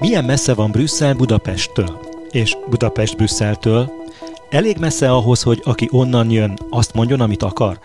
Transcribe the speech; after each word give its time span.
Milyen 0.00 0.24
messze 0.24 0.54
van 0.54 0.70
Brüsszel 0.70 1.14
Budapesttől? 1.14 2.00
És 2.30 2.56
Budapest 2.68 3.16
Brüsszeltől? 3.16 3.92
Elég 4.50 4.76
messze 4.78 5.10
ahhoz, 5.10 5.42
hogy 5.42 5.60
aki 5.64 5.88
onnan 5.90 6.30
jön, 6.30 6.58
azt 6.70 6.94
mondjon, 6.94 7.20
amit 7.20 7.42
akar? 7.42 7.78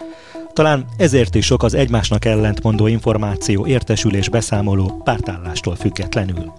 Talán 0.53 0.85
ezért 0.97 1.35
is 1.35 1.45
sok 1.45 1.63
az 1.63 1.73
egymásnak 1.73 2.25
ellentmondó 2.25 2.87
információ, 2.87 3.65
értesülés, 3.65 4.29
beszámoló 4.29 5.01
pártállástól 5.03 5.75
függetlenül. 5.75 6.53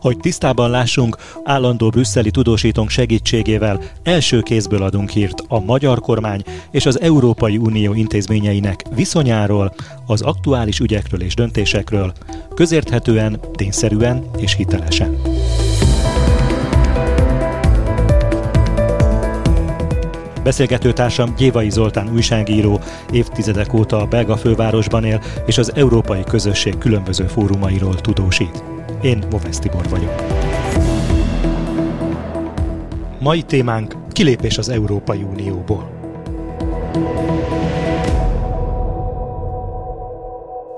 Hogy 0.00 0.16
tisztában 0.16 0.70
lássunk, 0.70 1.16
állandó 1.44 1.88
brüsszeli 1.88 2.30
tudósítónk 2.30 2.90
segítségével 2.90 3.80
első 4.02 4.40
kézből 4.40 4.82
adunk 4.82 5.10
hírt 5.10 5.42
a 5.48 5.60
magyar 5.60 6.00
kormány 6.00 6.42
és 6.70 6.86
az 6.86 7.00
Európai 7.00 7.56
Unió 7.56 7.94
intézményeinek 7.94 8.84
viszonyáról, 8.94 9.74
az 10.06 10.22
aktuális 10.22 10.78
ügyekről 10.78 11.22
és 11.22 11.34
döntésekről, 11.34 12.12
közérthetően, 12.54 13.40
tényszerűen 13.52 14.24
és 14.38 14.54
hitelesen. 14.54 15.16
Beszélgetőtársam 20.42 21.34
Gyévai 21.36 21.70
Zoltán 21.70 22.12
újságíró, 22.12 22.80
évtizedek 23.12 23.72
óta 23.72 24.00
a 24.00 24.06
belga 24.06 24.36
fővárosban 24.36 25.04
él, 25.04 25.22
és 25.46 25.58
az 25.58 25.72
európai 25.74 26.22
közösség 26.24 26.78
különböző 26.78 27.26
fórumairól 27.26 27.94
tudósít. 27.94 28.79
Én 29.02 29.24
Movesz 29.30 29.58
Tibor 29.58 29.88
vagyok. 29.88 30.14
Mai 33.18 33.42
témánk 33.42 33.94
kilépés 34.12 34.58
az 34.58 34.68
Európai 34.68 35.22
Unióból. 35.22 35.90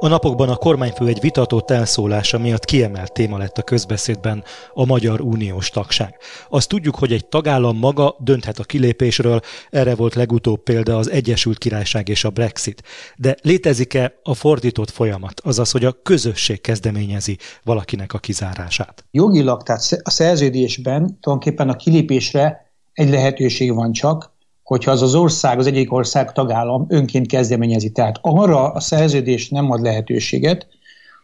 A 0.02 0.08
napokban 0.08 0.48
a 0.48 0.56
kormányfő 0.56 1.06
egy 1.06 1.20
vitatott 1.20 1.70
elszólása 1.70 2.38
miatt 2.38 2.64
kiemelt 2.64 3.12
téma 3.12 3.38
lett 3.38 3.58
a 3.58 3.62
közbeszédben 3.62 4.44
a 4.74 4.86
Magyar 4.86 5.20
Uniós 5.20 5.70
tagság. 5.70 6.16
Azt 6.48 6.68
tudjuk, 6.68 6.94
hogy 6.94 7.12
egy 7.12 7.26
tagállam 7.26 7.76
maga 7.76 8.16
dönthet 8.18 8.58
a 8.58 8.64
kilépésről, 8.64 9.40
erre 9.70 9.94
volt 9.94 10.14
legutóbb 10.14 10.62
példa 10.62 10.96
az 10.96 11.10
Egyesült 11.10 11.58
Királyság 11.58 12.08
és 12.08 12.24
a 12.24 12.30
Brexit. 12.30 12.82
De 13.16 13.36
létezik-e 13.42 14.14
a 14.22 14.34
fordított 14.34 14.90
folyamat, 14.90 15.40
azaz, 15.44 15.70
hogy 15.70 15.84
a 15.84 16.02
közösség 16.02 16.60
kezdeményezi 16.60 17.38
valakinek 17.64 18.12
a 18.12 18.18
kizárását? 18.18 19.04
Jogilag, 19.10 19.62
tehát 19.62 20.00
a 20.02 20.10
szerződésben 20.10 21.18
tulajdonképpen 21.20 21.68
a 21.68 21.76
kilépésre 21.76 22.72
egy 22.92 23.10
lehetőség 23.10 23.74
van 23.74 23.92
csak, 23.92 24.31
hogyha 24.72 24.90
az 24.90 25.02
az 25.02 25.14
ország, 25.14 25.58
az 25.58 25.66
egyik 25.66 25.92
ország 25.92 26.32
tagállam 26.32 26.86
önként 26.88 27.26
kezdeményezi. 27.26 27.90
Tehát 27.90 28.18
arra 28.20 28.72
a 28.72 28.80
szerződés 28.80 29.48
nem 29.48 29.70
ad 29.70 29.82
lehetőséget, 29.82 30.66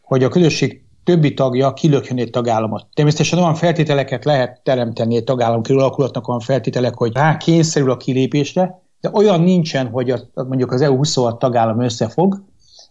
hogy 0.03 0.25
a 0.25 0.29
közösség 0.29 0.83
többi 1.05 1.35
tagja 1.35 1.73
kilökjön 1.73 2.19
egy 2.19 2.31
tagállamot. 2.31 2.87
Természetesen 2.95 3.39
olyan 3.39 3.55
feltételeket 3.55 4.25
lehet 4.25 4.61
teremteni 4.65 5.17
egy 5.17 5.25
tagállam 5.25 5.61
alakulatnak 5.69 6.29
olyan 6.29 6.41
feltételek, 6.41 6.95
hogy 6.95 7.13
rá 7.13 7.37
kényszerül 7.37 7.91
a 7.91 7.97
kilépésre, 7.97 8.83
de 9.01 9.11
olyan 9.13 9.41
nincsen, 9.41 9.87
hogy 9.87 10.11
a, 10.11 10.21
mondjuk 10.35 10.73
az 10.73 10.81
EU 10.81 10.97
26 10.97 11.39
tagállam 11.39 11.81
összefog, 11.81 12.43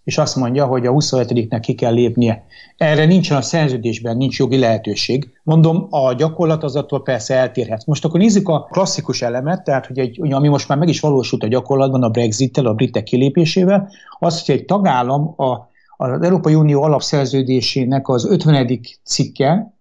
és 0.08 0.18
azt 0.18 0.36
mondja, 0.36 0.66
hogy 0.66 0.86
a 0.86 0.92
27-nek 0.92 1.60
ki 1.62 1.74
kell 1.74 1.94
lépnie. 1.94 2.46
Erre 2.78 3.06
nincsen 3.06 3.38
a 3.38 3.42
szerződésben, 3.42 4.18
nincs 4.18 4.40
jogi 4.40 4.58
lehetőség. 4.58 5.30
Mondom, 5.44 5.88
a 5.90 6.14
gyakorlat 6.14 6.64
az 6.64 6.76
attól 6.76 7.04
persze 7.04 7.36
eltérhet. 7.36 7.86
Most 7.86 8.06
akkor 8.06 8.20
nézzük 8.20 8.50
a 8.50 8.64
klasszikus 8.64 9.22
elemet, 9.22 9.64
tehát 9.64 9.86
hogy 9.86 10.00
egy, 10.00 10.34
ami 10.34 10.48
most 10.48 10.68
már 10.68 10.78
meg 10.78 10.88
is 10.88 11.00
valósult 11.00 11.44
a 11.44 11.48
gyakorlatban 11.48 12.04
a 12.04 12.10
Brexit-tel, 12.10 12.66
a 12.66 12.74
britek 12.74 13.04
kilépésével, 13.04 13.90
az, 14.20 14.46
hogy 14.46 14.56
egy 14.56 14.66
tagállam 14.66 15.34
a, 15.38 15.70
az 15.98 16.22
Európai 16.22 16.56
Unió 16.56 16.82
alapszerződésének 16.84 18.08
az 18.08 18.26
50. 18.26 18.80
cikke 19.04 19.74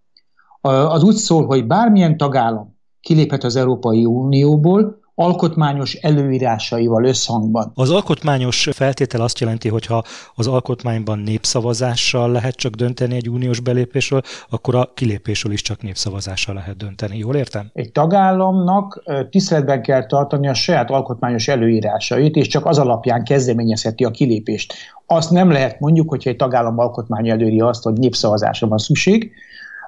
az 0.61 1.03
úgy 1.03 1.15
szól, 1.15 1.47
hogy 1.47 1.67
bármilyen 1.67 2.17
tagállam 2.17 2.77
kiléphet 3.01 3.45
az 3.45 3.57
Európai 3.57 4.05
Unióból, 4.05 4.99
alkotmányos 5.19 5.95
előírásaival 5.95 7.05
összhangban. 7.05 7.73
Az 7.75 7.91
alkotmányos 7.91 8.69
feltétel 8.73 9.21
azt 9.21 9.39
jelenti, 9.39 9.69
hogy 9.69 9.87
ha 9.87 10.05
az 10.35 10.47
alkotmányban 10.47 11.19
népszavazással 11.19 12.31
lehet 12.31 12.57
csak 12.57 12.75
dönteni 12.75 13.15
egy 13.15 13.31
uniós 13.31 13.61
belépésről, 13.61 14.21
akkor 14.51 14.75
a 14.75 14.91
kilépésről 14.95 15.53
is 15.53 15.63
csak 15.63 15.83
népszavazással 15.83 16.55
lehet 16.55 16.77
dönteni. 16.77 17.19
Jól 17.19 17.35
értem? 17.35 17.71
Egy 17.73 17.93
tagállamnak 17.93 19.03
tiszteletben 19.31 19.83
kell 19.83 20.07
tartani 20.07 20.49
a 20.49 20.55
saját 20.55 20.91
alkotmányos 20.91 21.49
előírásait, 21.49 22.37
és 22.37 22.47
csak 22.47 22.67
az 22.67 22.79
alapján 22.79 23.25
kezdeményezheti 23.25 24.05
a 24.05 24.11
kilépést. 24.11 24.75
Azt 25.07 25.31
nem 25.31 25.51
lehet 25.51 25.81
mondjuk, 25.81 26.09
hogyha 26.09 26.31
egy 26.31 26.37
tagállam 26.37 26.79
alkotmány 26.79 27.29
előírja 27.29 27.67
azt, 27.67 27.83
hogy 27.83 27.95
népszavazásra 27.95 28.69
van 28.69 28.79
szükség, 28.79 29.33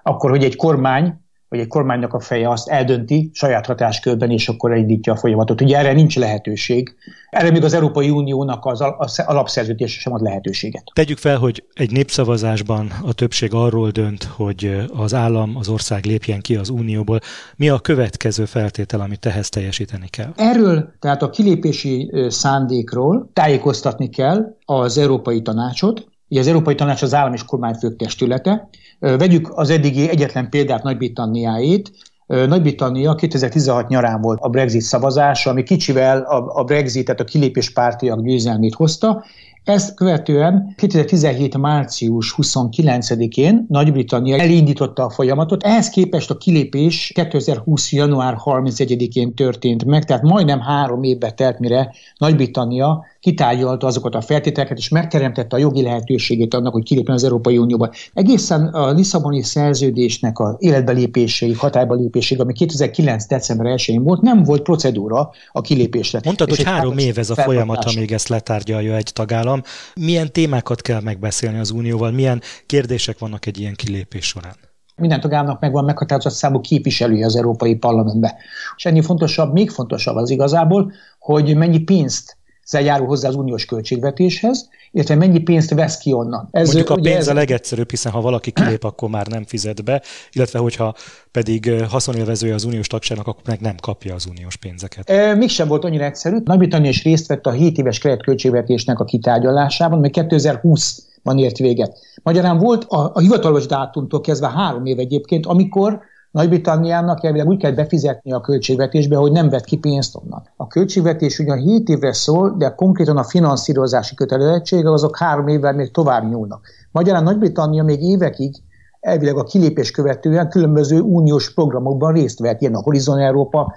akkor, 0.03 0.31
hogy 0.31 0.45
egy 0.45 0.56
kormány 0.56 1.21
hogy 1.48 1.59
egy 1.59 1.66
kormánynak 1.66 2.14
a 2.14 2.20
feje 2.20 2.50
azt 2.50 2.69
eldönti 2.69 3.31
saját 3.32 3.66
hatáskörben, 3.66 4.31
és 4.31 4.48
akkor 4.48 4.72
elindítja 4.72 5.12
a 5.12 5.16
folyamatot. 5.16 5.60
Ugye 5.60 5.78
erre 5.78 5.92
nincs 5.92 6.16
lehetőség. 6.16 6.94
Erre 7.31 7.50
még 7.50 7.64
az 7.64 7.72
Európai 7.75 8.10
Uniónak 8.10 8.64
az 8.64 9.19
alapszerződése 9.26 10.00
sem 10.00 10.12
ad 10.12 10.22
lehetőséget. 10.22 10.82
Tegyük 10.92 11.19
fel, 11.19 11.38
hogy 11.38 11.64
egy 11.72 11.91
népszavazásban 11.91 12.92
a 13.03 13.12
többség 13.12 13.54
arról 13.54 13.91
dönt, 13.91 14.25
hogy 14.25 14.86
az 14.97 15.14
állam, 15.14 15.56
az 15.56 15.69
ország 15.69 16.04
lépjen 16.04 16.41
ki 16.41 16.56
az 16.56 16.69
Unióból. 16.69 17.19
Mi 17.56 17.69
a 17.69 17.78
következő 17.78 18.44
feltétel, 18.44 19.00
amit 19.00 19.26
ehhez 19.26 19.48
teljesíteni 19.48 20.09
kell? 20.09 20.32
Erről, 20.36 20.92
tehát 21.00 21.22
a 21.22 21.30
kilépési 21.30 22.12
szándékról 22.28 23.30
tájékoztatni 23.32 24.09
kell 24.09 24.56
az 24.65 24.98
Európai 24.98 25.42
Tanácsot, 25.42 26.06
Ugye 26.30 26.41
az 26.41 26.47
Európai 26.47 26.75
Tanács 26.75 27.03
az 27.03 27.15
állam 27.15 27.32
és 27.32 27.44
kormányfők 27.44 27.97
testülete. 27.97 28.69
Vegyük 28.98 29.50
az 29.54 29.70
eddigi 29.70 30.09
egyetlen 30.09 30.50
példát 30.50 30.82
Nagy-Britanniáit. 30.82 31.91
Nagy-Britannia 32.26 33.14
2016 33.14 33.88
nyarán 33.88 34.20
volt 34.20 34.38
a 34.41 34.48
Brexit 34.48 34.81
szavazása, 34.81 35.50
ami 35.50 35.62
kicsivel 35.62 36.20
a, 36.20 36.60
a 36.60 36.64
Brexit, 36.64 37.04
tehát 37.04 37.20
a 37.20 37.25
kilépés 37.25 37.70
pártiak 37.70 38.22
győzelmét 38.22 38.75
hozta, 38.75 39.25
ezt 39.69 39.95
követően 39.95 40.75
2017. 40.77 41.56
március 41.56 42.34
29-én 42.37 43.67
Nagy-Britannia 43.69 44.37
elindította 44.37 45.05
a 45.05 45.11
folyamatot, 45.11 45.62
ehhez 45.62 45.89
képest 45.89 46.31
a 46.31 46.37
kilépés 46.37 47.12
2020. 47.15 47.93
január 47.93 48.37
31-én 48.45 49.34
történt 49.34 49.84
meg, 49.84 50.05
tehát 50.05 50.23
majdnem 50.23 50.61
három 50.61 51.03
évbe 51.03 51.31
telt, 51.31 51.59
mire 51.59 51.95
Nagy-Britannia 52.17 53.05
kitárgyalta 53.21 53.87
azokat 53.87 54.15
a 54.15 54.21
feltételeket, 54.21 54.78
és 54.78 54.89
megteremtette 54.89 55.57
a 55.57 55.59
jogi 55.59 55.83
lehetőségét 55.83 56.55
annak, 56.55 56.73
hogy 56.73 56.83
kilépjen 56.83 57.17
az 57.17 57.25
Európai 57.25 57.59
Unióba. 57.59 57.91
Egészen 58.15 58.67
a 58.67 58.91
Lisszaboni 58.91 59.43
szerződésnek 59.43 60.39
a 60.39 60.57
életbelépéséig, 60.59 61.59
hatályba 61.59 61.95
lépéséig, 61.95 62.41
ami 62.41 62.53
2009. 62.53 63.27
december 63.27 63.75
1-én 63.77 64.03
volt, 64.03 64.21
nem 64.21 64.43
volt 64.43 64.62
procedúra 64.62 65.31
a 65.53 65.61
kilépésre. 65.61 66.21
Mondtad, 66.25 66.49
hogy 66.49 66.62
három 66.62 66.99
év 66.99 67.19
ez 67.19 67.31
a 67.31 67.34
folyamat, 67.34 67.84
amíg 67.84 68.12
ezt 68.12 68.28
letárgyalja 68.28 68.97
egy 68.97 69.11
tagállam. 69.12 69.58
Milyen 69.95 70.33
témákat 70.33 70.81
kell 70.81 71.01
megbeszélni 71.01 71.59
az 71.59 71.71
Unióval, 71.71 72.11
milyen 72.11 72.43
kérdések 72.67 73.19
vannak 73.19 73.47
egy 73.47 73.59
ilyen 73.59 73.75
kilépés 73.75 74.27
során? 74.27 74.57
Minden 74.97 75.21
tagállamnak 75.21 75.61
megvan 75.61 75.85
meghatározott 75.85 76.33
számú 76.33 76.61
képviselője 76.61 77.27
az 77.27 77.37
Európai 77.37 77.75
Parlamentbe. 77.75 78.37
És 78.77 78.85
ennél 78.85 79.03
fontosabb, 79.03 79.53
még 79.53 79.71
fontosabb 79.71 80.17
az 80.17 80.31
igazából, 80.31 80.93
hogy 81.19 81.57
mennyi 81.57 81.79
pénzt 81.79 82.38
járul 82.73 83.06
hozzá 83.06 83.29
az 83.29 83.34
uniós 83.34 83.65
költségvetéshez, 83.65 84.69
illetve 84.93 85.15
mennyi 85.15 85.39
pénzt 85.39 85.75
vesz 85.75 85.99
ki 85.99 86.12
onnan. 86.12 86.49
Ez, 86.51 86.67
Mondjuk 86.67 86.91
a 86.91 86.95
pénz 86.95 87.17
ez... 87.17 87.29
a 87.29 87.34
legegyszerűbb, 87.34 87.91
hiszen 87.91 88.12
ha 88.12 88.21
valaki 88.21 88.51
kilép, 88.51 88.84
akkor 88.84 89.09
már 89.09 89.27
nem 89.27 89.45
fizet 89.45 89.84
be, 89.84 90.03
illetve 90.33 90.59
hogyha 90.59 90.95
pedig 91.31 91.73
haszonélvezője 91.89 92.55
az 92.55 92.65
uniós 92.65 92.87
tagságnak, 92.87 93.27
akkor 93.27 93.43
meg 93.47 93.61
nem 93.61 93.75
kapja 93.81 94.15
az 94.15 94.27
uniós 94.31 94.57
pénzeket. 94.57 95.11
E, 95.11 95.34
mégsem 95.34 95.69
volt 95.69 95.84
annyira 95.84 96.05
egyszerű. 96.05 96.37
Nagy-Britannia 96.45 96.91
is 96.91 97.03
részt 97.03 97.27
vett 97.27 97.47
a 97.47 97.51
7 97.51 97.78
éves 97.78 97.99
keretköltségvetésnek 97.99 98.99
a 98.99 99.05
kitárgyalásában, 99.05 99.99
mert 99.99 100.12
2020 100.12 101.03
van 101.23 101.39
ért 101.39 101.59
véget. 101.59 101.98
Magyarán 102.22 102.59
volt 102.59 102.84
a, 102.84 103.10
a 103.15 103.21
hivatalos 103.21 103.66
dátumtól 103.66 104.21
kezdve 104.21 104.48
három 104.51 104.87
év 104.87 104.98
egyébként, 104.98 105.47
amikor 105.47 106.01
nagy-Britanniának 106.30 107.25
elvileg 107.25 107.48
úgy 107.48 107.59
kell 107.59 107.72
befizetni 107.72 108.33
a 108.33 108.41
költségvetésbe, 108.41 109.16
hogy 109.16 109.33
nem 109.33 109.48
vett 109.48 109.65
ki 109.65 109.77
pénzt 109.77 110.16
onnan. 110.16 110.42
A 110.57 110.66
költségvetés 110.66 111.39
ugyan 111.39 111.59
7 111.59 111.89
évre 111.89 112.13
szól, 112.13 112.54
de 112.59 112.69
konkrétan 112.69 113.16
a 113.16 113.25
finanszírozási 113.25 114.15
kötelezettsége 114.15 114.92
azok 114.92 115.19
három 115.19 115.48
évvel 115.48 115.72
még 115.72 115.91
tovább 115.91 116.30
nyúlnak. 116.30 116.66
Magyarán 116.91 117.22
Nagy-Britannia 117.22 117.83
még 117.83 118.03
évekig 118.03 118.54
elvileg 119.01 119.36
a 119.36 119.45
kilépés 119.45 119.91
követően 119.91 120.48
különböző 120.48 121.01
uniós 121.01 121.54
programokban 121.54 122.13
részt 122.13 122.39
vett, 122.39 122.60
ilyen 122.60 122.75
a 122.75 122.83
Horizon 122.83 123.19
Európa, 123.19 123.75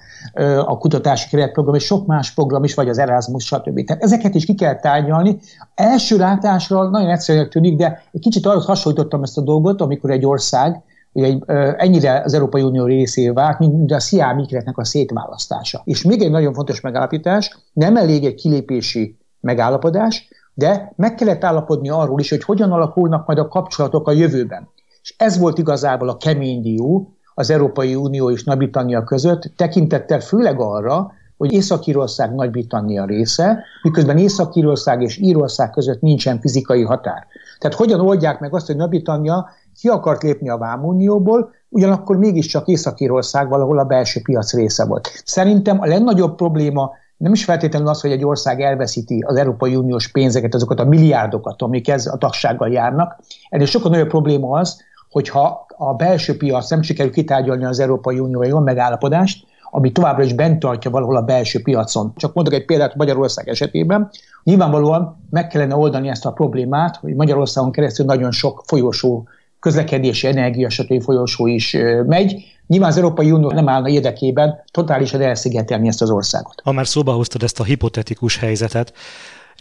a 0.65 0.77
kutatási 0.77 1.29
keretprogram, 1.29 1.75
és 1.75 1.83
sok 1.83 2.05
más 2.05 2.33
program 2.33 2.63
is, 2.63 2.73
vagy 2.73 2.89
az 2.89 2.97
Erasmus, 2.97 3.45
stb. 3.45 3.83
Tehát 3.85 4.03
ezeket 4.03 4.35
is 4.35 4.45
ki 4.45 4.55
kell 4.55 4.75
tárgyalni. 4.75 5.39
Első 5.75 6.17
látásra 6.17 6.89
nagyon 6.89 7.09
egyszerűen 7.09 7.49
tűnik, 7.49 7.77
de 7.77 8.03
egy 8.11 8.21
kicsit 8.21 8.45
arra 8.45 8.59
hasonlítottam 8.59 9.23
ezt 9.23 9.37
a 9.37 9.41
dolgot, 9.41 9.81
amikor 9.81 10.09
egy 10.09 10.25
ország 10.25 10.81
ugye 11.13 11.37
ennyire 11.77 12.21
az 12.25 12.33
Európai 12.33 12.61
Unió 12.61 12.85
részé 12.85 13.29
vált, 13.29 13.59
mint 13.59 13.91
a 13.91 13.99
Sziám 13.99 14.39
ikretnek 14.39 14.77
a 14.77 14.83
szétválasztása. 14.83 15.81
És 15.83 16.03
még 16.03 16.21
egy 16.21 16.31
nagyon 16.31 16.53
fontos 16.53 16.81
megállapítás, 16.81 17.57
nem 17.73 17.95
elég 17.97 18.25
egy 18.25 18.35
kilépési 18.35 19.17
megállapodás, 19.39 20.27
de 20.53 20.93
meg 20.95 21.15
kellett 21.15 21.43
állapodni 21.43 21.89
arról 21.89 22.19
is, 22.19 22.29
hogy 22.29 22.43
hogyan 22.43 22.71
alakulnak 22.71 23.25
majd 23.27 23.39
a 23.39 23.47
kapcsolatok 23.47 24.07
a 24.07 24.11
jövőben. 24.11 24.69
És 25.01 25.13
ez 25.17 25.37
volt 25.37 25.57
igazából 25.57 26.09
a 26.09 26.17
kemény 26.17 26.61
dió 26.61 27.15
az 27.33 27.49
Európai 27.49 27.95
Unió 27.95 28.31
és 28.31 28.43
Nagy-Britannia 28.43 29.03
között, 29.03 29.51
tekintettel 29.55 30.19
főleg 30.19 30.59
arra, 30.59 31.11
hogy 31.37 31.51
Észak-Írország 31.51 32.35
Nagy-Britannia 32.35 33.05
része, 33.05 33.63
miközben 33.81 34.17
Észak-Írország 34.17 35.01
és 35.01 35.17
Írország 35.17 35.69
között 35.69 36.01
nincsen 36.01 36.39
fizikai 36.39 36.83
határ. 36.83 37.25
Tehát 37.59 37.77
hogyan 37.77 37.99
oldják 37.99 38.39
meg 38.39 38.53
azt, 38.53 38.67
hogy 38.67 38.75
Nagy-Britannia 38.75 39.49
ki 39.79 39.87
akart 39.87 40.23
lépni 40.23 40.49
a 40.49 40.57
Vámunióból, 40.57 41.51
ugyanakkor 41.69 42.17
mégiscsak 42.17 42.67
Észak-Írország 42.67 43.49
valahol 43.49 43.79
a 43.79 43.83
belső 43.83 44.21
piac 44.23 44.53
része 44.53 44.85
volt. 44.85 45.09
Szerintem 45.25 45.81
a 45.81 45.85
legnagyobb 45.85 46.35
probléma 46.35 46.91
nem 47.17 47.33
is 47.33 47.43
feltétlenül 47.43 47.87
az, 47.87 48.01
hogy 48.01 48.11
egy 48.11 48.25
ország 48.25 48.61
elveszíti 48.61 49.23
az 49.27 49.35
Európai 49.35 49.75
Uniós 49.75 50.11
pénzeket, 50.11 50.53
azokat 50.53 50.79
a 50.79 50.85
milliárdokat, 50.85 51.61
amik 51.61 51.89
ez 51.89 52.05
a 52.07 52.17
tagsággal 52.17 52.71
járnak. 52.71 53.19
Ennél 53.49 53.65
sokkal 53.65 53.91
nagyobb 53.91 54.07
probléma 54.07 54.59
az, 54.59 54.81
hogyha 55.09 55.65
a 55.77 55.93
belső 55.93 56.37
piac 56.37 56.69
nem 56.69 56.81
sikerül 56.81 57.11
kitárgyalni 57.11 57.65
az 57.65 57.79
Európai 57.79 58.19
Unióval 58.19 58.45
egy 58.45 58.51
olyan 58.51 58.63
megállapodást, 58.63 59.45
ami 59.71 59.91
továbbra 59.91 60.23
is 60.23 60.33
bent 60.33 60.59
tartja 60.59 60.91
valahol 60.91 61.15
a 61.15 61.21
belső 61.21 61.61
piacon. 61.61 62.13
Csak 62.15 62.33
mondok 62.33 62.53
egy 62.53 62.65
példát 62.65 62.95
Magyarország 62.95 63.47
esetében. 63.47 64.09
Nyilvánvalóan 64.43 65.25
meg 65.29 65.47
kellene 65.47 65.75
oldani 65.75 66.07
ezt 66.09 66.25
a 66.25 66.31
problémát, 66.31 66.95
hogy 66.95 67.15
Magyarországon 67.15 67.71
keresztül 67.71 68.05
nagyon 68.05 68.31
sok 68.31 68.63
folyosó 68.65 69.27
közlekedési, 69.61 70.27
energia, 70.27 70.69
stb. 70.69 71.03
folyosó 71.03 71.47
is 71.47 71.77
megy. 72.05 72.45
Nyilván 72.67 72.89
az 72.89 72.97
Európai 72.97 73.31
Unió 73.31 73.51
nem 73.51 73.69
állna 73.69 73.89
érdekében 73.89 74.63
totálisan 74.71 75.21
elszigetelni 75.21 75.87
ezt 75.87 76.01
az 76.01 76.09
országot. 76.09 76.61
Ha 76.63 76.71
már 76.71 76.87
szóba 76.87 77.11
hoztad 77.11 77.43
ezt 77.43 77.59
a 77.59 77.63
hipotetikus 77.63 78.37
helyzetet, 78.37 78.93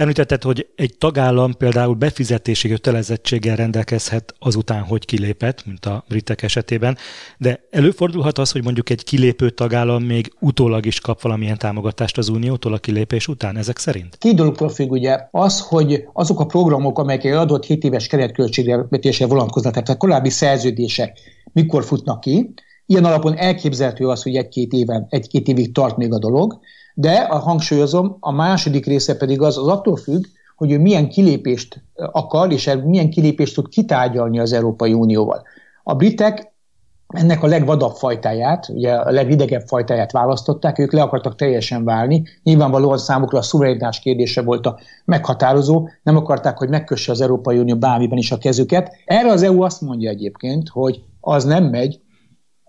Említetted, 0.00 0.43
hogy 0.43 0.69
egy 0.76 0.94
tagállam 0.99 1.56
például 1.56 1.94
befizetési 1.94 2.69
kötelezettséggel 2.69 3.56
rendelkezhet 3.56 4.35
azután, 4.38 4.82
hogy 4.82 5.05
kilépett, 5.05 5.67
mint 5.67 5.87
a 5.87 6.05
britek 6.08 6.43
esetében, 6.43 6.97
de 7.38 7.61
előfordulhat 7.70 8.38
az, 8.38 8.52
hogy 8.52 8.62
mondjuk 8.64 8.91
egy 8.91 9.05
kilépő 9.05 9.50
tagállam 9.50 10.02
még 10.02 10.32
utólag 10.38 10.87
is 10.87 11.00
kap 11.00 11.23
valamilyen 11.23 11.58
támogatást 11.58 12.19
az 12.19 12.29
Uniótól 12.29 12.73
a 12.73 12.79
kilépés 12.79 13.29
után, 13.29 13.56
ezek 13.56 13.79
szerint? 13.79 14.17
Két 14.19 14.35
dologtól 14.35 14.69
függ, 14.69 14.91
ugye 14.91 15.19
az, 15.31 15.61
hogy 15.61 16.05
azok 16.12 16.41
a 16.41 16.47
programok, 16.47 16.99
amelyek 16.99 17.25
egy 17.25 17.32
adott 17.32 17.64
7 17.64 17.85
éves 17.85 18.06
keretköltségvetésre 18.06 19.26
vonatkoznak, 19.26 19.73
tehát 19.73 19.88
a 19.88 19.97
korábbi 19.97 20.31
szerződések 20.31 21.19
mikor 21.52 21.85
futnak 21.85 22.20
ki, 22.20 22.55
Ilyen 22.90 23.04
alapon 23.04 23.37
elképzelhető 23.37 24.08
az, 24.08 24.22
hogy 24.22 24.37
egy-két 24.37 24.72
éven, 24.72 25.06
egy-két 25.08 25.48
évig 25.48 25.72
tart 25.72 25.96
még 25.96 26.12
a 26.12 26.19
dolog, 26.19 26.58
de 26.94 27.12
a 27.12 27.38
hangsúlyozom, 27.38 28.16
a 28.20 28.32
második 28.32 28.87
része 28.87 29.16
pedig 29.16 29.40
az, 29.40 29.58
az 29.58 29.66
attól 29.66 29.96
függ, 29.96 30.25
hogy 30.56 30.70
ő 30.70 30.78
milyen 30.78 31.08
kilépést 31.08 31.82
akar, 31.94 32.52
és 32.52 32.76
milyen 32.84 33.10
kilépést 33.10 33.54
tud 33.54 33.69
kitárgyalni 33.69 34.38
az 34.38 34.52
Európai 34.52 34.92
Unióval. 34.92 35.42
A 35.82 35.94
britek 35.94 36.52
ennek 37.06 37.42
a 37.42 37.46
legvadabb 37.46 37.94
fajtáját, 37.94 38.69
ugye 38.69 38.92
a 38.92 39.10
legidegebb 39.10 39.66
fajtáját 39.66 40.12
választották, 40.12 40.78
ők 40.78 40.92
le 40.92 41.02
akartak 41.02 41.34
teljesen 41.34 41.84
válni. 41.84 42.22
Nyilvánvalóan 42.42 42.98
számukra 42.98 43.38
a 43.38 43.42
szuverenitás 43.42 44.00
kérdése 44.00 44.42
volt 44.42 44.66
a 44.66 44.78
meghatározó, 45.04 45.88
nem 46.02 46.16
akarták, 46.16 46.58
hogy 46.58 46.69
megkösse 46.69 47.12
az 47.12 47.20
Európai 47.20 47.58
Unió 47.58 47.76
bármiben 47.76 48.19
is 48.19 48.32
a 48.32 48.38
kezüket. 48.38 48.92
Erre 49.04 49.31
az 49.31 49.42
EU 49.42 49.62
azt 49.62 49.81
mondja 49.81 50.10
egyébként, 50.10 50.69
hogy 50.69 51.02
az 51.20 51.44
nem 51.44 51.64
megy, 51.64 52.00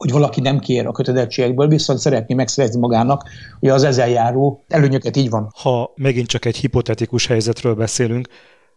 hogy 0.02 0.12
valaki 0.12 0.42
nem 0.42 0.60
kér 0.60 0.88
a 0.88 0.92
kötelezettségekből, 0.92 1.68
viszont 1.68 2.00
szeretné 2.00 2.36
megszerezni 2.36 2.80
magának 2.80 3.24
ugye 3.60 3.74
az 3.74 3.84
ezzel 3.84 4.10
járó 4.10 4.64
előnyöket, 4.68 5.16
így 5.16 5.30
van. 5.30 5.52
Ha 5.56 5.94
megint 5.96 6.28
csak 6.28 6.46
egy 6.46 6.56
hipotetikus 6.56 7.28
helyzetről 7.28 7.76
beszélünk, 7.76 8.28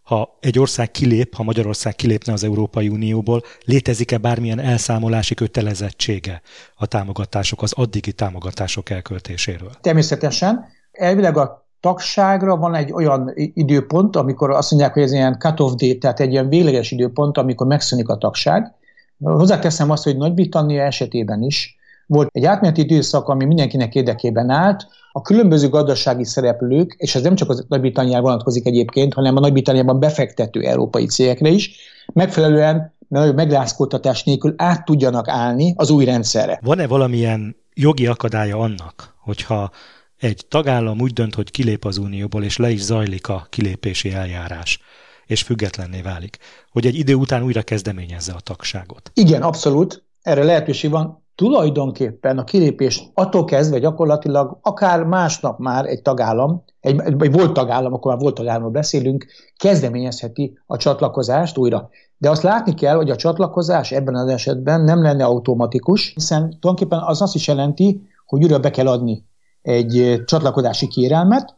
ha 0.03 0.39
egy 0.41 0.59
ország 0.59 0.91
kilép, 0.91 1.35
ha 1.35 1.43
Magyarország 1.43 1.95
kilépne 1.95 2.33
az 2.33 2.45
Európai 2.45 2.89
Unióból, 2.89 3.43
létezik-e 3.65 4.19
bármilyen 4.19 4.59
elszámolási 4.61 5.35
kötelezettsége 5.35 6.43
a 6.77 6.87
támogatások, 6.87 7.63
az 7.63 7.73
addigi 7.77 8.13
támogatások 8.13 8.91
elköltéséről? 8.91 9.71
Természetesen. 9.81 10.65
Elvileg 10.93 11.37
a 11.37 11.67
tagságra 11.81 12.57
van 12.57 12.75
egy 12.75 12.93
olyan 12.93 13.33
időpont, 13.35 14.17
amikor 14.17 14.51
azt 14.51 14.71
mondják, 14.71 14.93
hogy 14.93 15.03
ez 15.03 15.13
ilyen 15.13 15.39
cut-off 15.39 15.73
date, 15.73 15.99
tehát 15.99 16.21
egy 16.21 16.33
ilyen 16.33 16.49
végleges 16.49 16.91
időpont, 16.91 17.39
amikor 17.39 17.67
megszűnik 17.67 18.09
a 18.09 18.17
tagság, 18.17 18.75
Hozzáteszem 19.19 19.91
azt, 19.91 20.05
hogy 20.05 20.17
Nagy-Britannia 20.17 20.83
esetében 20.83 21.43
is 21.43 21.77
volt 22.07 22.29
egy 22.33 22.45
átmeneti 22.45 22.81
időszak, 22.81 23.29
ami 23.29 23.45
mindenkinek 23.45 23.95
érdekében 23.95 24.51
állt, 24.51 24.87
a 25.13 25.23
különböző 25.23 25.69
gazdasági 25.69 26.25
szereplők, 26.25 26.95
és 26.99 27.15
ez 27.15 27.23
nem 27.23 27.35
csak 27.35 27.51
a 27.51 27.65
Nagy-Britanniára 27.69 28.23
vonatkozik 28.23 28.67
egyébként, 28.67 29.15
hanem 29.15 29.37
a 29.37 29.41
Nagy-Britanniában 29.41 30.01
befektető 30.01 30.61
európai 30.61 31.07
cégekre 31.07 31.49
is, 31.49 31.77
megfelelően 32.13 32.95
nagyobb 33.09 33.35
megrázkódtatás 33.35 34.25
nélkül 34.25 34.55
át 34.57 34.85
tudjanak 34.85 35.29
állni 35.29 35.73
az 35.77 35.91
új 35.91 36.05
rendszerre. 36.05 36.59
Van-e 36.63 36.87
valamilyen 36.87 37.57
jogi 37.75 38.07
akadálya 38.07 38.59
annak, 38.59 39.15
hogyha 39.19 39.71
egy 40.19 40.47
tagállam 40.49 41.01
úgy 41.01 41.13
dönt, 41.13 41.35
hogy 41.35 41.51
kilép 41.51 41.85
az 41.85 41.99
Unióból, 41.99 42.45
és 42.45 42.57
le 42.57 42.71
is 42.71 42.83
zajlik 42.83 43.29
a 43.29 43.47
kilépési 43.51 44.13
eljárás, 44.13 44.79
és 45.27 45.43
függetlenné 45.43 46.01
válik, 46.01 46.39
hogy 46.71 46.87
egy 46.87 46.95
idő 46.95 47.15
után 47.15 47.43
újra 47.43 47.63
kezdeményezze 47.63 48.33
a 48.33 48.41
tagságot. 48.41 49.11
Igen, 49.15 49.43
abszolút. 49.43 50.05
Erre 50.23 50.45
lehetőség 50.45 50.91
van. 50.91 51.23
Tulajdonképpen 51.35 52.39
a 52.39 52.45
kilépés 52.45 53.03
attól 53.15 53.45
kezdve 53.45 53.79
gyakorlatilag 53.79 54.59
akár 54.63 55.05
másnap 55.05 55.59
már 55.59 55.87
egy 55.87 56.03
tagállam, 56.03 56.65
egy, 56.81 57.01
egy 57.01 57.33
volt 57.33 57.53
tagállam, 57.53 57.93
akkor 57.93 58.13
már 58.13 58.21
volt 58.21 58.35
tagállamról 58.35 58.71
beszélünk, 58.71 59.27
kezdeményezheti 59.57 60.59
a 60.67 60.77
csatlakozást 60.77 61.59
újra. 61.59 61.89
De 62.17 62.31
azt 62.31 62.43
látni 62.43 62.75
kell, 62.75 62.97
hogy 62.97 63.11
a 63.11 63.17
csatlakozás 63.17 63.93
ebben 63.93 64.15
az 64.15 64.29
esetben 64.29 64.81
nem 64.81 65.03
lenne 65.03 65.25
automatikus, 65.25 66.13
hiszen 66.15 66.41
tulajdonképpen 66.41 66.99
az 66.99 67.23
azt 67.23 67.35
is 67.35 67.47
jelenti, 67.47 68.01
hogy 68.27 68.43
újra 68.43 68.59
be 68.59 68.71
kell 68.71 68.87
adni 68.87 69.25
egy 69.63 70.23
csatlakozási 70.25 70.89
kérelmet, 70.89 71.57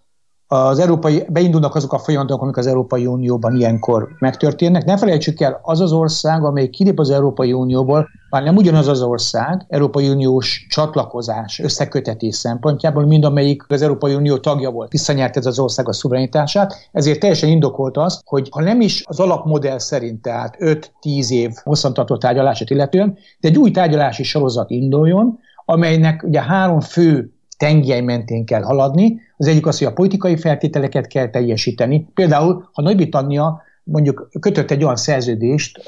az 0.48 0.78
európai, 0.78 1.24
beindulnak 1.28 1.74
azok 1.74 1.92
a 1.92 1.98
folyamatok, 1.98 2.42
amik 2.42 2.56
az 2.56 2.66
Európai 2.66 3.06
Unióban 3.06 3.56
ilyenkor 3.56 4.08
megtörténnek. 4.18 4.84
Ne 4.84 4.96
felejtsük 4.96 5.40
el, 5.40 5.60
az 5.62 5.80
az 5.80 5.92
ország, 5.92 6.44
amely 6.44 6.68
kilép 6.68 6.98
az 6.98 7.10
Európai 7.10 7.52
Unióból, 7.52 8.08
már 8.30 8.42
nem 8.42 8.56
ugyanaz 8.56 8.88
az 8.88 9.02
ország, 9.02 9.64
Európai 9.68 10.08
Uniós 10.08 10.66
csatlakozás, 10.70 11.58
összekötetés 11.58 12.34
szempontjából, 12.34 13.06
mind 13.06 13.24
amelyik 13.24 13.64
az 13.68 13.82
Európai 13.82 14.14
Unió 14.14 14.36
tagja 14.36 14.70
volt, 14.70 14.92
visszanyert 14.92 15.36
ez 15.36 15.46
az 15.46 15.58
ország 15.58 15.88
a 15.88 15.92
szuverenitását, 15.92 16.74
ezért 16.92 17.20
teljesen 17.20 17.48
indokolt 17.48 17.96
az, 17.96 18.20
hogy 18.24 18.48
ha 18.50 18.62
nem 18.62 18.80
is 18.80 19.02
az 19.06 19.20
alapmodell 19.20 19.78
szerint, 19.78 20.22
tehát 20.22 20.56
5-10 20.58 21.30
év 21.30 21.52
hosszantartó 21.62 22.16
tárgyalását 22.16 22.70
illetően, 22.70 23.18
de 23.40 23.48
egy 23.48 23.58
új 23.58 23.70
tárgyalási 23.70 24.22
sorozat 24.22 24.70
induljon, 24.70 25.38
amelynek 25.64 26.22
ugye 26.22 26.42
három 26.42 26.80
fő 26.80 27.35
tengely 27.56 28.00
mentén 28.00 28.44
kell 28.44 28.62
haladni. 28.62 29.20
Az 29.36 29.46
egyik 29.46 29.66
az, 29.66 29.78
hogy 29.78 29.86
a 29.86 29.92
politikai 29.92 30.36
feltételeket 30.36 31.06
kell 31.06 31.28
teljesíteni. 31.28 32.08
Például, 32.14 32.68
ha 32.72 32.82
Nagy-Britannia 32.82 33.62
mondjuk 33.84 34.28
kötött 34.40 34.70
egy 34.70 34.82
olyan 34.82 34.96
szerződést 34.96 35.78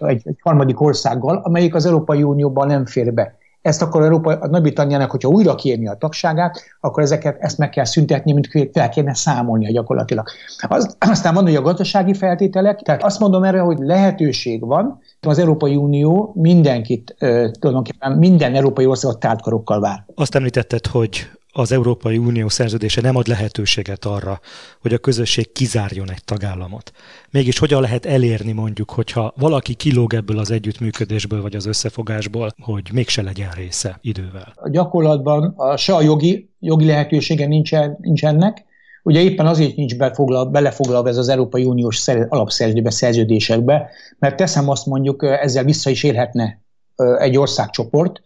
egy, 0.00 0.22
egy 0.24 0.38
harmadik 0.40 0.80
országgal, 0.80 1.36
amelyik 1.36 1.74
az 1.74 1.86
Európai 1.86 2.22
Unióban 2.22 2.66
nem 2.66 2.86
fér 2.86 3.14
be. 3.14 3.38
Ezt 3.62 3.82
akkor 3.82 4.02
Európa, 4.02 4.32
a 4.32 4.46
Nagy-Britanniának, 4.46 5.10
hogyha 5.10 5.28
újra 5.28 5.54
kérni 5.54 5.88
a 5.88 5.94
tagságát, 5.94 6.62
akkor 6.80 7.02
ezeket 7.02 7.36
ezt 7.40 7.58
meg 7.58 7.70
kell 7.70 7.84
szüntetni, 7.84 8.32
mint 8.32 8.48
fel 8.72 8.88
kéne 8.88 9.14
számolnia 9.14 9.70
gyakorlatilag. 9.70 10.28
Az, 10.68 10.96
aztán 11.10 11.34
van, 11.34 11.44
hogy 11.44 11.54
a 11.54 11.62
gazdasági 11.62 12.14
feltételek, 12.14 12.80
tehát 12.80 13.02
azt 13.02 13.20
mondom 13.20 13.44
erre, 13.44 13.60
hogy 13.60 13.78
lehetőség 13.78 14.66
van, 14.66 15.00
az 15.20 15.38
Európai 15.38 15.76
Unió 15.76 16.32
mindenkit, 16.34 17.14
tulajdonképpen 17.58 18.12
minden 18.12 18.54
európai 18.54 18.86
országot 18.86 19.18
tártkarokkal 19.18 19.80
vár. 19.80 20.04
Azt 20.14 20.34
említetted, 20.34 20.86
hogy 20.86 21.30
az 21.52 21.72
Európai 21.72 22.18
Unió 22.18 22.48
szerződése 22.48 23.00
nem 23.00 23.16
ad 23.16 23.26
lehetőséget 23.26 24.04
arra, 24.04 24.40
hogy 24.80 24.92
a 24.92 24.98
közösség 24.98 25.52
kizárjon 25.52 26.10
egy 26.10 26.24
tagállamot. 26.24 26.92
Mégis 27.30 27.58
hogyan 27.58 27.80
lehet 27.80 28.06
elérni 28.06 28.52
mondjuk, 28.52 28.90
hogyha 28.90 29.34
valaki 29.36 29.74
kilóg 29.74 30.14
ebből 30.14 30.38
az 30.38 30.50
együttműködésből 30.50 31.42
vagy 31.42 31.56
az 31.56 31.66
összefogásból, 31.66 32.54
hogy 32.60 32.88
mégse 32.92 33.22
legyen 33.22 33.50
része 33.50 33.98
idővel? 34.00 34.52
A 34.54 34.70
gyakorlatban 34.70 35.54
a, 35.56 35.76
se 35.76 35.94
a 35.94 36.02
jogi, 36.02 36.50
jogi 36.60 36.86
lehetősége 36.86 37.46
nincsen, 37.46 37.96
nincsenek, 38.00 38.68
Ugye 39.02 39.20
éppen 39.20 39.46
azért 39.46 39.76
nincs 39.76 39.96
befoglal, 39.96 40.44
belefoglalva 40.44 41.08
ez 41.08 41.16
az 41.16 41.28
Európai 41.28 41.64
Uniós 41.64 42.08
alapszerződésbe, 42.08 42.90
szerződésekbe, 42.90 43.90
mert 44.18 44.36
teszem 44.36 44.68
azt 44.68 44.86
mondjuk, 44.86 45.22
ezzel 45.22 45.64
vissza 45.64 45.90
is 45.90 46.02
élhetne 46.02 46.60
egy 47.18 47.36
országcsoport, 47.36 48.20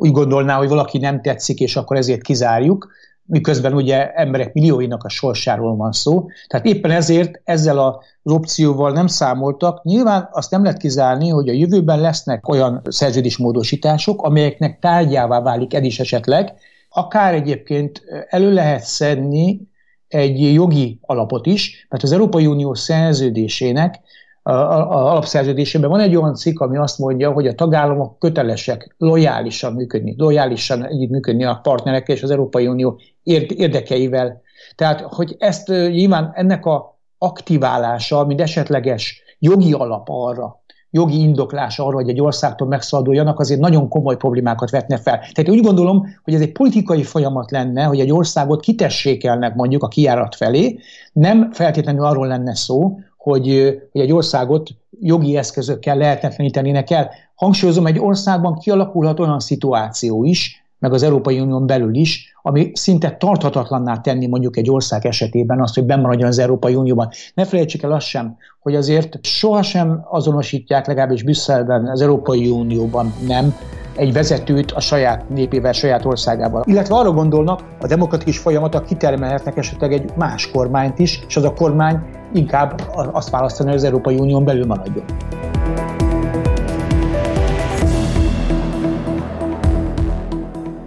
úgy 0.00 0.10
gondolná, 0.10 0.56
hogy 0.56 0.68
valaki 0.68 0.98
nem 0.98 1.22
tetszik, 1.22 1.60
és 1.60 1.76
akkor 1.76 1.96
ezért 1.96 2.22
kizárjuk, 2.22 2.88
miközben 3.24 3.74
ugye 3.74 4.12
emberek 4.12 4.52
millióinak 4.52 5.04
a 5.04 5.08
sorsáról 5.08 5.76
van 5.76 5.92
szó. 5.92 6.26
Tehát 6.46 6.66
éppen 6.66 6.90
ezért 6.90 7.40
ezzel 7.44 7.78
az 7.78 8.32
opcióval 8.32 8.92
nem 8.92 9.06
számoltak. 9.06 9.84
Nyilván 9.84 10.28
azt 10.32 10.50
nem 10.50 10.62
lehet 10.62 10.78
kizárni, 10.78 11.28
hogy 11.28 11.48
a 11.48 11.52
jövőben 11.52 12.00
lesznek 12.00 12.48
olyan 12.48 12.82
szerződésmódosítások, 12.88 14.22
amelyeknek 14.22 14.78
tárgyává 14.78 15.40
válik 15.40 15.74
ez 15.74 15.84
is 15.84 16.00
esetleg, 16.00 16.52
akár 16.88 17.34
egyébként 17.34 18.02
elő 18.28 18.52
lehet 18.52 18.82
szedni 18.82 19.68
egy 20.08 20.52
jogi 20.52 20.98
alapot 21.02 21.46
is, 21.46 21.86
mert 21.88 22.02
az 22.02 22.12
Európai 22.12 22.46
Unió 22.46 22.74
szerződésének 22.74 24.00
a, 24.42 24.52
alapszerződésében 24.52 25.90
van 25.90 26.00
egy 26.00 26.16
olyan 26.16 26.34
cikk, 26.34 26.60
ami 26.60 26.76
azt 26.76 26.98
mondja, 26.98 27.32
hogy 27.32 27.46
a 27.46 27.54
tagállamok 27.54 28.18
kötelesek 28.18 28.94
lojálisan 28.98 29.72
működni, 29.72 30.14
lojálisan 30.18 30.86
együttműködni 30.86 31.44
a 31.44 31.60
partnerekkel 31.62 32.14
és 32.16 32.22
az 32.22 32.30
Európai 32.30 32.66
Unió 32.66 33.00
érdekeivel. 33.22 34.40
Tehát, 34.74 35.00
hogy 35.00 35.36
ezt 35.38 35.68
nyilván 35.68 36.30
ennek 36.34 36.66
a 36.66 36.98
aktiválása, 37.18 38.24
mint 38.24 38.40
esetleges 38.40 39.22
jogi 39.38 39.72
alap 39.72 40.06
arra, 40.10 40.60
jogi 40.90 41.20
indoklás 41.20 41.78
arra, 41.78 41.94
hogy 41.94 42.08
egy 42.08 42.20
országtól 42.20 42.68
megszabaduljanak, 42.68 43.38
azért 43.38 43.60
nagyon 43.60 43.88
komoly 43.88 44.16
problémákat 44.16 44.70
vetne 44.70 44.96
fel. 44.96 45.18
Tehát 45.18 45.50
úgy 45.50 45.60
gondolom, 45.60 46.06
hogy 46.24 46.34
ez 46.34 46.40
egy 46.40 46.52
politikai 46.52 47.02
folyamat 47.02 47.50
lenne, 47.50 47.82
hogy 47.82 48.00
egy 48.00 48.12
országot 48.12 48.60
kitessékelnek 48.60 49.54
mondjuk 49.54 49.82
a 49.82 49.88
kiárat 49.88 50.34
felé, 50.34 50.78
nem 51.12 51.52
feltétlenül 51.52 52.04
arról 52.04 52.26
lenne 52.26 52.54
szó, 52.54 52.98
hogy, 53.22 53.78
hogy 53.92 54.00
egy 54.00 54.12
országot 54.12 54.70
jogi 55.00 55.36
eszközökkel 55.36 55.96
lehetetlenítenének 55.96 56.90
el. 56.90 57.10
Hangsúlyozom, 57.34 57.86
egy 57.86 57.98
országban 57.98 58.58
kialakulhat 58.58 59.20
olyan 59.20 59.40
szituáció 59.40 60.24
is, 60.24 60.64
meg 60.78 60.92
az 60.92 61.02
Európai 61.02 61.40
Unión 61.40 61.66
belül 61.66 61.94
is, 61.94 62.34
ami 62.42 62.70
szinte 62.74 63.16
tarthatatlanná 63.16 64.00
tenni 64.00 64.26
mondjuk 64.26 64.56
egy 64.56 64.70
ország 64.70 65.06
esetében 65.06 65.60
azt, 65.60 65.74
hogy 65.74 65.84
bemaradjon 65.84 66.28
az 66.28 66.38
Európai 66.38 66.74
Unióban. 66.74 67.08
Ne 67.34 67.44
felejtsük 67.44 67.82
el 67.82 67.92
azt 67.92 68.06
sem, 68.06 68.36
hogy 68.60 68.74
azért 68.74 69.18
sohasem 69.22 70.06
azonosítják, 70.10 70.86
legalábbis 70.86 71.22
Brüsszelben, 71.22 71.86
az 71.86 72.00
Európai 72.00 72.48
Unióban 72.48 73.14
nem, 73.26 73.54
egy 73.96 74.12
vezetőt 74.12 74.72
a 74.72 74.80
saját 74.80 75.28
népével, 75.28 75.72
saját 75.72 76.04
országával. 76.04 76.62
Illetve 76.66 76.94
arra 76.94 77.12
gondolnak, 77.12 77.60
a 77.80 77.86
demokratikus 77.86 78.38
folyamatok 78.38 78.84
kitermelhetnek 78.84 79.56
esetleg 79.56 79.92
egy 79.92 80.10
más 80.16 80.50
kormányt 80.50 80.98
is, 80.98 81.24
és 81.28 81.36
az 81.36 81.44
a 81.44 81.52
kormány 81.52 82.00
inkább 82.32 82.80
azt 83.12 83.30
választani, 83.30 83.68
hogy 83.68 83.78
az 83.78 83.84
Európai 83.84 84.18
Unión 84.18 84.44
belül 84.44 84.66
maradjon. 84.66 85.04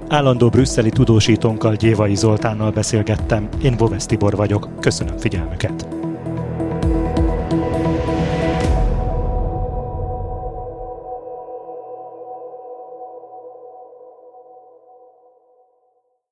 Állandó 0.07 0.49
brüsszeli 0.49 0.89
tudósítónkkal 0.89 1.75
Gyévai 1.75 2.15
Zoltánnal 2.15 2.71
beszélgettem, 2.71 3.47
én 3.63 3.77
Boves 3.77 4.05
Tibor 4.05 4.35
vagyok, 4.35 4.69
köszönöm 4.79 5.17
figyelmüket! 5.17 5.92